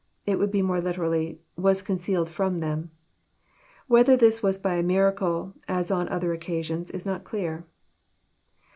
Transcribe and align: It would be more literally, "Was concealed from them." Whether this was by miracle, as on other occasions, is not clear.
It 0.25 0.39
would 0.39 0.49
be 0.49 0.63
more 0.63 0.81
literally, 0.81 1.41
"Was 1.55 1.83
concealed 1.83 2.27
from 2.27 2.59
them." 2.59 2.89
Whether 3.85 4.17
this 4.17 4.41
was 4.41 4.57
by 4.57 4.81
miracle, 4.81 5.53
as 5.67 5.91
on 5.91 6.09
other 6.09 6.33
occasions, 6.33 6.89
is 6.89 7.05
not 7.05 7.23
clear. 7.23 7.67